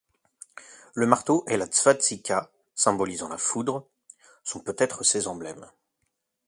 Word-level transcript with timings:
Le 0.95 1.05
marteau 1.05 1.45
et 1.47 1.57
la 1.57 1.71
svastika, 1.71 2.49
symbolisant 2.73 3.29
la 3.29 3.37
foudre, 3.37 3.87
sont 4.43 4.59
peut-être 4.59 5.03
ses 5.03 5.27
emblèmes. 5.27 5.69